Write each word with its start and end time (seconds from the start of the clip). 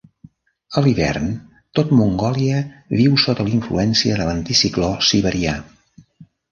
A 0.79 0.81
l'hivern 0.85 1.27
tot 1.79 1.93
Mongòlia 1.99 2.63
viu 3.03 3.21
sota 3.27 3.47
la 3.51 3.55
influència 3.61 4.21
de 4.23 4.29
l'anticicló 4.31 4.93
siberià. 5.13 5.59